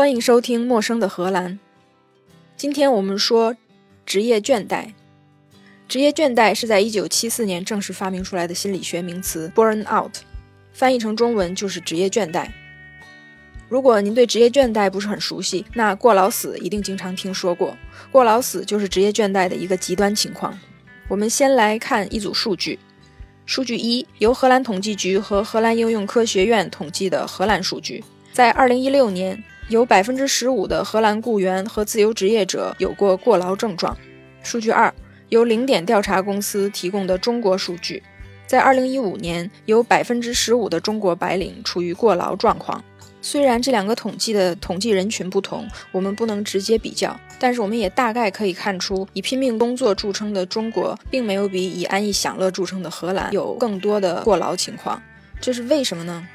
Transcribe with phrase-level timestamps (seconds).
[0.00, 1.52] 欢迎收听《陌生的荷兰》。
[2.56, 3.54] 今天我们说
[4.06, 4.94] 职业倦怠。
[5.86, 10.10] 职业倦怠是在1974年正式发明出来的心理学名词 “burn out”，
[10.72, 12.48] 翻译成中文就是职业倦怠。
[13.68, 17.76] 如果您对职业倦怠不是很熟悉，那过劳死一定经常听说过。
[18.10, 20.58] 过劳死就是职业倦怠的一个极端情况。
[21.08, 22.78] 我们先来看一组数据。
[23.44, 33.96] 数据一由荷兰统计局和荷兰应用科学院统计的荷兰数据，在2016年，有百分之十五的荷兰雇员和自由职业者有过过劳症状。
[34.42, 34.92] 数据二
[35.28, 38.02] 由零点调查公司提供的中国数据，
[38.48, 42.82] 在2015年，有百分之十五的中国白领处于过劳状况。
[43.22, 55.00] 虽然这两个统计的统计人群不同，我们不能直接比较，但是我们也大概可以看出，以拼命工作著称的中国，并没有比以安逸享乐著称的荷兰有更多的过劳情况。
[55.40, 56.26] 这是为什么呢？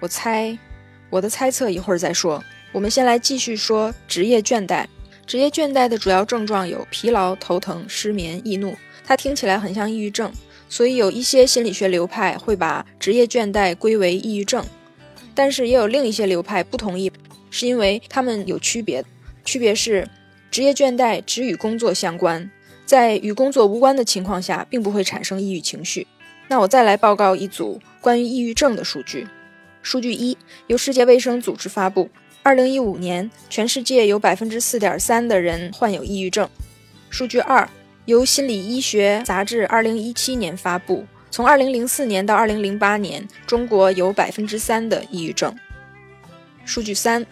[0.00, 0.58] 我猜，
[1.08, 2.42] 我的猜测一会儿再说。
[2.72, 4.86] 我们先来继续说职业倦怠。
[5.26, 8.74] 职业倦怠的主要症状有疲劳、头疼、失眠、易怒。
[9.04, 10.32] 它听起来很像抑郁症，
[10.70, 14.64] 所以有一些心理学流派会把职业倦怠归为抑郁症。
[15.34, 17.12] 但是也有另一些流派不同意，
[17.50, 19.04] 是因为他们有区别。
[19.44, 20.08] 区别是，
[20.50, 22.50] 职业倦怠只与工作相关，
[22.86, 26.06] 在与工作无关的情况下，并不会产生抑郁情绪。
[26.48, 29.28] 那我再来报告一组关于抑郁症的数据。
[29.82, 30.36] 数据一
[30.68, 32.08] 由世界卫生组织发布，
[32.44, 36.48] 二零一五年全世界有百分之四点三的人患有抑郁症。
[37.08, 37.68] 数据二
[38.06, 41.06] 由心理医学杂志二零一七年发布。
[41.30, 45.54] 从二零零四年到二零零八年，中国有百分之三的抑郁症。
[46.64, 47.24] 数据三，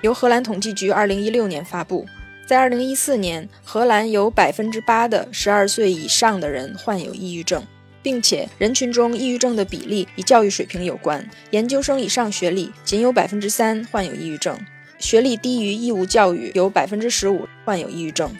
[0.00, 2.06] 由荷兰统计局二零一六年发布，
[2.46, 7.66] 在二零一四年，荷兰有百分之八的十二岁以上的人患有抑郁症，
[8.02, 11.28] 并且人群中抑郁症的比例与教育水平有关。
[11.50, 14.58] 研究生以上学历仅有百分之三患有抑郁症，
[14.98, 18.34] 学历低于义务教育有百分之十五患有抑郁症。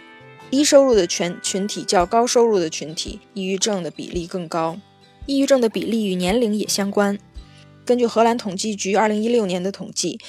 [0.50, 4.78] 低收入的全群体较高收入的群体，抑郁症的比例更高。
[5.24, 7.18] 抑郁症的比例与年龄也相关。
[7.84, 10.20] 根据荷兰统计局2016年的统计，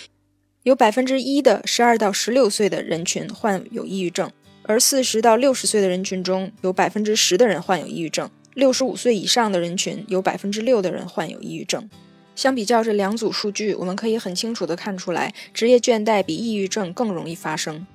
[0.63, 4.31] 有百分之一的12到16岁的人群患有抑郁症，
[4.63, 11.90] 而40到60岁的人群中有百分之十的人患有抑郁症，65岁以上的人群有百分之六的人患有抑郁症。
[12.36, 17.86] 相比较这两组数据，我们可以很清楚地看出来，职业倦怠比抑郁症更容易发生。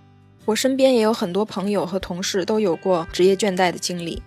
[0.44, 4.22] 我身边也有很多朋友和同事都有过职业倦怠的经历。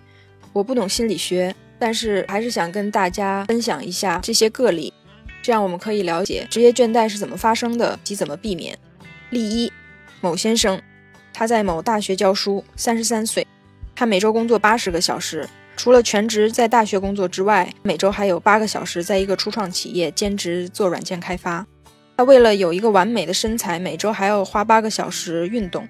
[0.52, 1.54] 我不懂心理学。
[1.78, 4.92] 但是还是想跟大家分享一下这些个例，
[5.42, 8.78] 这样我们可以了解职业倦怠是怎么发生的及怎么避免。
[9.30, 9.72] 例一，
[10.20, 10.80] 某先生，
[11.32, 13.44] 他在某大学教书，三十三岁，
[13.96, 21.66] 他每周工作八十个小时，除了全职在大学工作之外，每周还有八个小时在一个初创企业兼职做软件开发。
[22.16, 25.88] 他为了有一个完美的身材，每周还要花八个小时运动。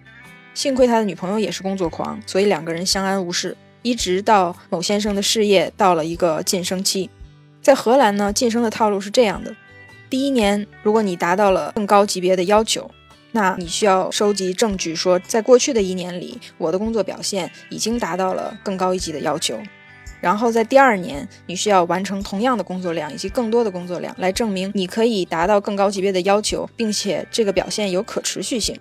[0.55, 3.57] 幸亏他的女朋友也是工作狂，所以两个人相安无事。
[3.83, 7.11] 一直到某先生的事业到了一个晋升期，
[7.61, 9.55] 在荷兰呢，晋升的套路是这样的：
[10.09, 12.89] 第一年，如果你达到了更高级别的要求，
[13.33, 19.59] 那你需要收集证据，说在过去的一年里，我的工作表现已经达到了更高一级的要求。
[20.21, 28.79] 然后在第二年，你需要完成同样的工作量以及更多的工作量，来证明你可以达到更高级别的要求，并且这个表现有可持续性。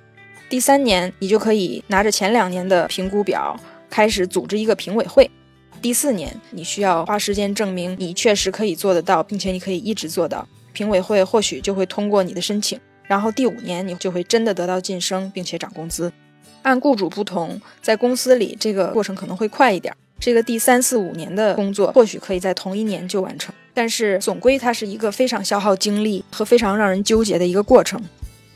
[0.48, 3.60] 第三年，你就可以拿着前两年的评估表。
[3.90, 5.30] 开始组织一个评委会。
[5.82, 10.48] 第四年，你需要花时间证明你确实可以做得到，并且你可以一直做到。
[10.72, 12.80] 评委会或许就会通过你的申请。
[13.08, 16.12] 然后第五年，你就会真的得到晋升，并且涨工资。
[16.62, 19.96] 按雇主不同，在公司里这个过程可能会快一点。
[20.20, 28.02] 这个第三四五年的工作或许可以在同一年就完成，但是总归它是一个非常消耗精力和非常让人纠结的一个过程。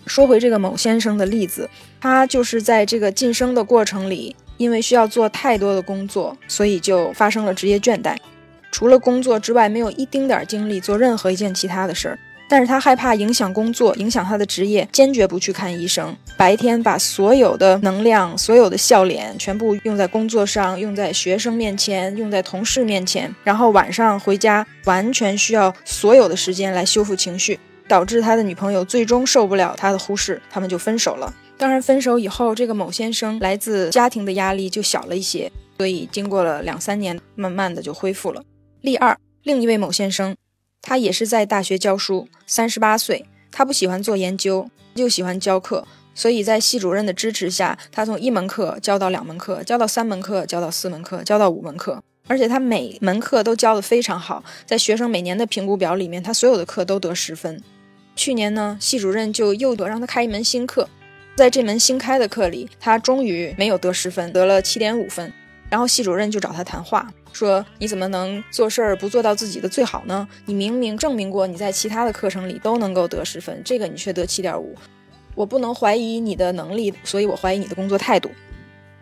[0.05, 1.69] 说回这个某先生的例子，
[1.99, 4.35] 他就是在这个晋升的过程里。
[4.57, 8.15] 因为需要做太多的工作，所以就发生了职业倦怠。
[8.71, 12.17] 除了工作之外，没有一丁点儿精力做任何一件其他的事儿。
[12.47, 16.15] 但是他害怕影响工作，影响他的职业，坚决不去看医生。
[16.37, 23.33] 白天把所有的能量、所有的笑脸全部用在工作上，用在学生面前，用在同事面前。
[23.43, 31.33] 然后晚上回家，完全需要所有的时间来修复情绪，导致他的女朋友最终受不了他的忽视，他们就分手了。
[31.57, 38.43] 当然，分手以后，这个某先生来自家庭的压力就小了一些，所以经过了两三年，慢慢的就恢复了。
[38.81, 40.35] 例二，另一位某先生，
[40.87, 57.59] 他也是在大学教书，三十八岁，他不喜欢做研究，就喜欢教课，所以在系主任的支持下，他从一门课教到两门课，教到三门课，教到四门课，教到五门课，而且他每门课都教得非常好，在学生每年的评估表里面，他所有的课都得十分。
[58.15, 60.87] 去年呢，系主任就又得让他开一门新课。
[61.35, 65.33] 在这门新开的课里，他终于没有得十分，得了七点五分。
[65.69, 70.27] 然后系主任就找他谈话，说：“你怎么能做事儿不做到自己的最好呢？
[70.45, 74.75] 你明明证明过你在其他的课程里都能够得十分，这个你却得七点五。
[75.33, 78.29] 我不能怀疑你的能力，所以我怀疑你的工作态度。”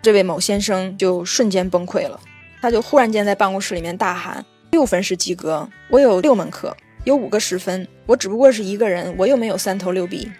[0.01, 2.19] 这位某先生就瞬间崩溃了，
[2.61, 10.31] 他就忽然间在办公室里面大喊：“六分是及格，我有六门课，有五个十分，我只不过是一个人，我又没有三头六臂。”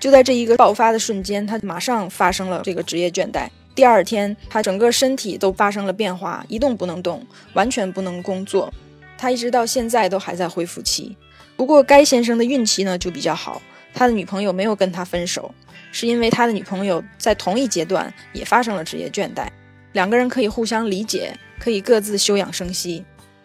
[0.00, 3.48] 就在这一个爆发的瞬间，他马上发生了这个职业倦怠。
[3.80, 8.70] 第二天，他整个身体都发生了变化，一动不能动，完全不能工作。
[9.16, 11.16] 他一直到现在都还在恢复期。
[11.56, 13.62] 不过，该先生的运气呢就比较好，
[13.94, 15.54] 他的女朋友没有跟他分手，
[15.92, 19.48] 是因为他的女朋友在同一阶段也发生了职业倦怠，
[19.92, 23.02] 两个人可以互相理解，可以各自休养生息。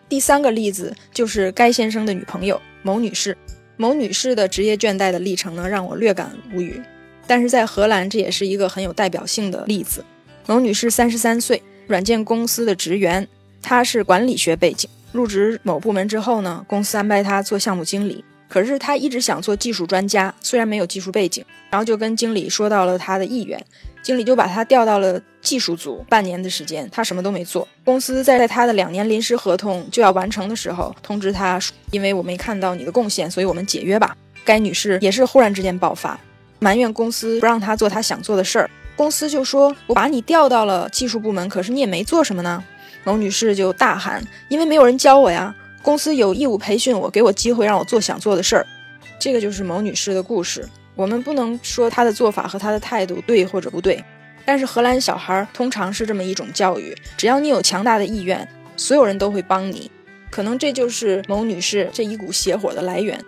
[0.10, 3.38] 第三个例子就是该先生的女朋友某女士。
[3.78, 6.82] 某女士的职业倦怠的历程呢，让我略感无语。
[7.26, 10.04] 但是在荷兰，这也是一个很有代表性的例子。
[10.48, 13.28] 某女士三十三岁，软件公司的职员，
[13.64, 14.88] 她是管理学背景。
[15.12, 18.24] 入职某部门之后呢，公司安排她做项目经理。
[18.48, 23.60] 可是她一直想做技术专家，虽然没有技术背景，然后就跟经理说到了她的意愿。
[24.04, 27.68] 经理就把她调到了技术组，半年的时间，她什么都没做。
[27.84, 34.16] 公司在在她的两年临时合同就要完成的时候，通知她说，因为我没看到你的贡献，所以我们解约吧。
[34.44, 36.20] 该女士也是忽然之间爆发，
[36.60, 38.70] 埋怨公司不让她做她想做的事儿。
[38.96, 42.64] 公司就说：“我把你调到了技术部门，可是你也没做什么呢。”
[43.04, 45.54] 某女士就大喊：“因为没有人教我呀！
[45.82, 48.66] 公司有义务培训我，给我机会让我做想做的事儿。”
[49.20, 50.68] 这个就是某女士的故事。
[50.96, 54.04] 我们不能说她的做法和她的态度对或者不对，
[54.46, 59.92] 但是荷兰小孩通常是这么一种教育：只要你有强大的意愿，所有人都会帮你。
[60.32, 63.24] 可能这就是某女士这一股邪火的来源。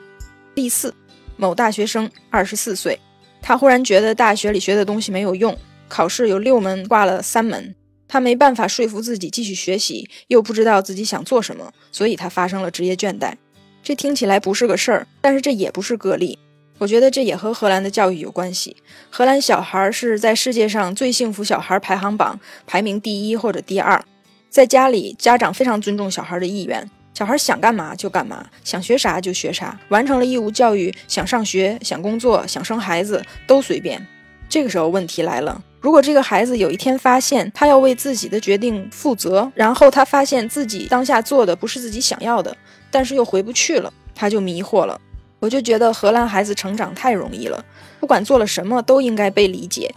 [0.56, 0.94] 第四，
[1.36, 3.00] 某大学生二十四岁，
[3.48, 5.58] 他忽然觉得大学里学的东西没有用，
[5.88, 7.74] 考试有六门挂了三门，
[8.06, 13.36] 他没办法说服自己继续学习，又不知道自己想做什么，所以他发生了职业倦怠。
[13.82, 16.38] 这听起来不是个事儿，但是这也不是个例。
[16.78, 18.76] 我觉得这也和荷兰的教育有关系。
[19.10, 24.04] 荷兰小孩是在世界上最幸福小孩排行榜排名第一或者第二。
[24.50, 34.00] 在家里，家长非常尊重小孩的意愿，小孩想干嘛就干嘛，想学啥就学啥，完成了义务教育，想上学、想工作、想生孩子都随便。
[34.48, 42.56] 这个时候问题来了：如果这个孩子有一天发现他要为自己的决定负责，然后他发现自己当下做的不是自己想要的，
[42.92, 45.02] 但是又回不去了，他就迷惑了。
[45.40, 47.66] 我就觉得荷兰孩子成长太容易了，
[48.00, 49.92] 不管做了什么都应该被理解。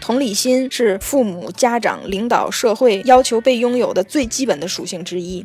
[0.00, 5.44] 同理心是父母、家长、领导、社会要求被拥有的最基本的属性之一。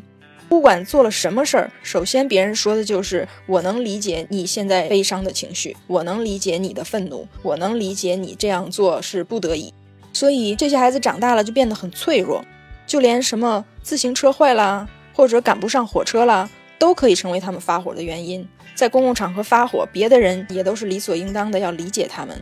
[0.50, 9.74] 不管做了什么事儿，首先别人说的就是我能理解你现在悲伤的情绪，我能理解你的愤怒，我能理解你这样做是不得已。
[10.14, 12.44] 所以这些孩子长大了就变得很脆弱，
[12.86, 16.50] 就连什么自行车坏了或者赶不上火车了，
[16.80, 18.48] 都可以成为他们发火的原因。
[18.74, 22.42] 在公共场合发火，别的人也都是理所应当的要理解他们。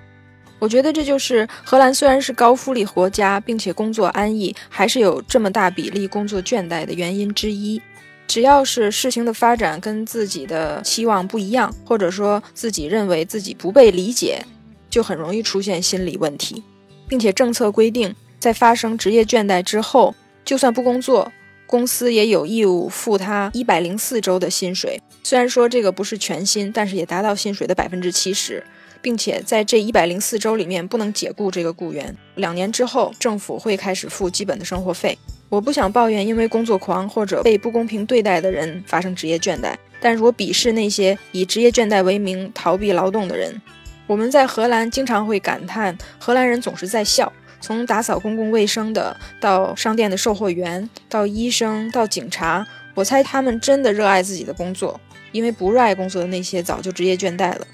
[0.60, 7.82] 我觉得这就是荷兰虽然是高福利国家，并且工作安逸，还是有这么大比例工作倦怠的原因之一。
[8.28, 14.44] 只要是事情的发展跟自己的期望不一样，或者说自己认为自己不被理解，
[14.90, 16.64] 就很容易出现心理问题。
[17.08, 21.32] 并且政策规定，在发生职业倦怠之后，就算不工作。
[21.68, 28.64] 公司也有义务付他一百零四周的薪水，虽然说这个不是全薪，但是也达到薪水的百分之七十，
[29.02, 32.16] 并且在这一百零四周里面不能解雇这个雇员。
[32.36, 35.18] 两年之后，政府会开始付基本的生活费。
[35.56, 43.62] 我不想抱怨因为工作狂或者被不公平对待的人发生职业倦怠，但是我鄙视那些以职业倦怠为名逃避劳动的人。
[44.06, 47.32] 我们在荷兰经常会感叹，荷兰人总是在笑。
[47.62, 55.00] 从打扫公共卫生的，到商店的售货员，到医生，到警察，我猜他们真的热爱自己的工作，
[55.32, 57.66] 因为不热爱工作的那些早就职业倦怠了。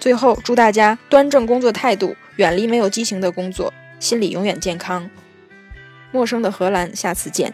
[0.00, 3.70] 最后，祝大家端正工作态度，远离没有激情的工作，
[4.00, 5.08] 心里永远健康。
[6.14, 7.52] 陌生的荷兰，下次见。